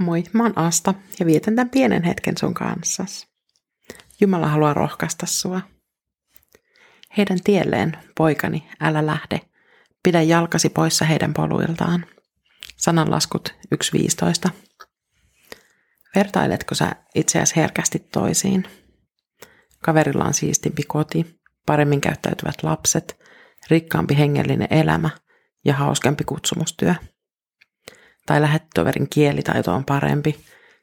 [0.00, 3.04] Moi, mä oon Asta ja vietän tämän pienen hetken sun kanssa.
[4.20, 5.60] Jumala haluaa rohkaista sua.
[7.16, 9.40] Heidän tielleen, poikani, älä lähde.
[10.02, 12.06] Pidä jalkasi poissa heidän poluiltaan.
[12.76, 13.54] Sananlaskut
[14.46, 14.50] 1.15.
[16.14, 18.64] Vertailetko sä itseäsi herkästi toisiin?
[19.84, 23.18] Kaverilla on siistimpi koti, paremmin käyttäytyvät lapset,
[23.70, 25.10] rikkaampi hengellinen elämä
[25.64, 26.94] ja hauskempi kutsumustyö–
[28.26, 30.40] tai lähettoverin kielitaito on parempi,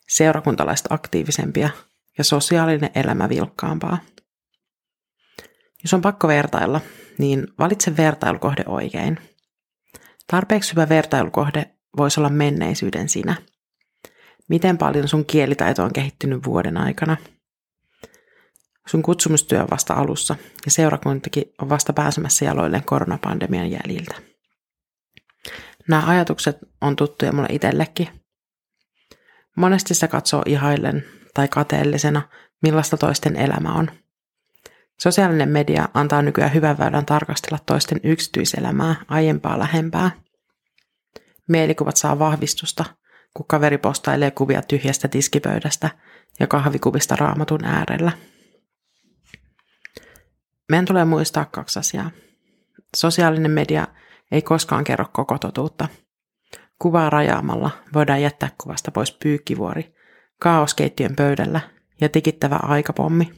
[0.07, 1.69] seurakuntalaiset aktiivisempia
[2.17, 3.97] ja sosiaalinen elämä vilkkaampaa.
[5.83, 6.81] Jos on pakko vertailla,
[7.17, 9.19] niin valitse vertailukohde oikein.
[10.27, 13.35] Tarpeeksi hyvä vertailukohde voisi olla menneisyyden sinä.
[14.49, 17.17] Miten paljon sun kielitaito on kehittynyt vuoden aikana?
[18.87, 24.15] Sun kutsumustyö on vasta alussa ja seurakuntakin on vasta pääsemässä jaloilleen koronapandemian jäljiltä.
[25.87, 28.09] Nämä ajatukset on tuttuja mulle itsellekin.
[29.57, 32.21] Monesti se katsoo ihaillen tai kateellisena,
[32.61, 33.91] millaista toisten elämä on.
[34.99, 40.11] Sosiaalinen media antaa nykyään hyvän väylän tarkastella toisten yksityiselämää aiempaa lähempää.
[41.47, 42.85] Mielikuvat saa vahvistusta,
[43.33, 45.89] kun kaveri postailee kuvia tyhjästä tiskipöydästä
[46.39, 48.11] ja kahvikuvista raamatun äärellä.
[50.69, 52.11] Meidän tulee muistaa kaksi asiaa.
[52.95, 53.87] Sosiaalinen media
[54.31, 55.87] ei koskaan kerro koko totuutta.
[56.79, 59.95] Kuvaa rajaamalla voidaan jättää kuvasta pois pyykkivuori,
[60.39, 61.61] kaoskeittiön pöydällä
[62.01, 63.33] ja tikittävä aikapommi.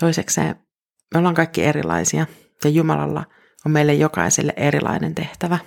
[0.00, 0.56] Toisekseen
[1.14, 2.26] me ollaan kaikki erilaisia
[2.64, 3.24] ja Jumalalla
[3.66, 5.58] on meille jokaiselle erilainen tehtävä.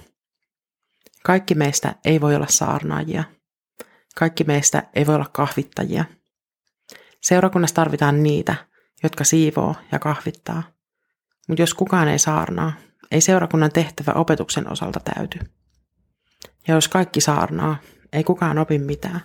[1.23, 3.23] Kaikki meistä ei voi olla saarnaajia.
[4.15, 6.05] Kaikki meistä ei voi olla kahvittajia.
[7.21, 8.55] Seurakunnassa tarvitaan niitä,
[9.03, 10.63] jotka siivoo ja kahvittaa.
[11.47, 12.73] Mutta jos kukaan ei saarnaa,
[13.11, 15.39] ei seurakunnan tehtävä opetuksen osalta täyty.
[16.67, 17.77] Ja jos kaikki saarnaa,
[18.13, 19.21] ei kukaan opi mitään.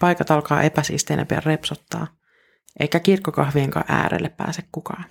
[0.00, 2.06] Paikat alkaa epäsiisteinä pian repsottaa,
[2.80, 5.04] eikä kirkkokahvienkaan äärelle pääse kukaan.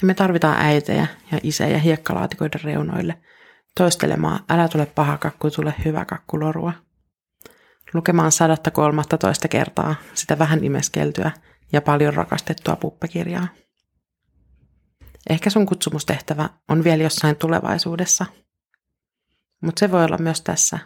[0.00, 3.20] Ja me tarvitaan äitejä ja isejä hiekkalaatikoiden reunoille
[3.76, 6.72] toistelemaan älä tule paha kakku, tule hyvä kakku lorua.
[7.94, 11.30] Lukemaan sadatta kolmatta toista kertaa sitä vähän imeskeltyä
[11.72, 13.48] ja paljon rakastettua puppekirjaa.
[15.30, 18.26] Ehkä sun kutsumustehtävä on vielä jossain tulevaisuudessa,
[19.60, 20.78] mutta se voi olla myös tässä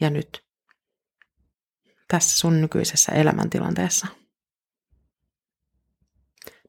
[0.00, 0.44] ja nyt.
[2.08, 4.06] Tässä sun nykyisessä elämäntilanteessa.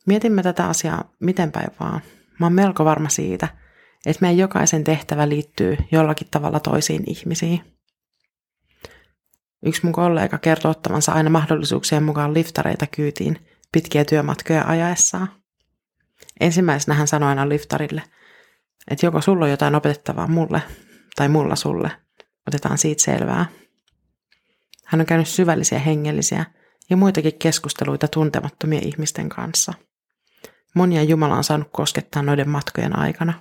[0.06, 2.02] Mietimme tätä asiaa miten päin vaan.
[2.40, 3.48] Mä oon melko varma siitä,
[4.06, 7.80] että meidän jokaisen tehtävä liittyy jollakin tavalla toisiin ihmisiin.
[9.66, 15.43] Yksi mun kollega kertoo ottavansa aina mahdollisuuksien mukaan liftareita kyytiin pitkiä työmatkoja ajaessaan.
[16.40, 18.04] Ensimmäisenä hän sanoi aina liftarille,
[18.92, 20.62] että joko sulla on jotain opetettavaa mulle
[21.16, 21.92] tai mulla sulle.
[22.48, 23.46] Otetaan siitä selvää.
[24.86, 26.46] Hän on käynyt syvällisiä hengellisiä
[26.90, 29.74] ja muitakin keskusteluita tuntemattomien ihmisten kanssa.
[30.76, 33.34] Monia Jumala on saanut koskettaa noiden matkojen aikana.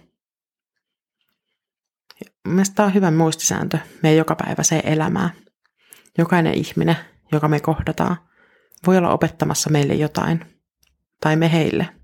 [2.48, 5.31] Mielestäni tämä on hyvä muistisääntö meidän jokapäiväiseen elämään.
[6.19, 6.97] Jokainen ihminen,
[7.32, 8.16] joka me kohdataan,
[8.86, 10.60] voi olla opettamassa meille jotain.
[11.20, 11.88] Tai me heille–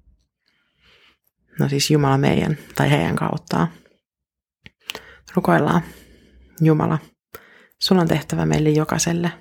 [1.61, 3.69] No siis Jumala meidän tai heidän kauttaan.
[5.35, 5.83] Rukoillaan.
[6.61, 6.99] Jumala,
[7.79, 9.33] sulla on tehtävä meille jokaiselle.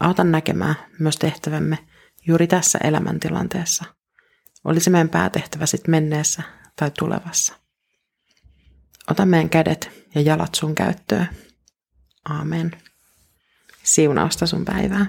[0.00, 1.78] Auta näkemään myös tehtävämme
[2.26, 3.84] juuri tässä elämäntilanteessa.
[4.64, 6.42] Olisi meidän päätehtävä sitten menneessä
[6.76, 7.54] tai tulevassa.
[9.10, 11.28] Ota meidän kädet ja jalat sun käyttöön.
[12.28, 12.70] Aamen.
[13.82, 15.06] Siunausta sun päivää.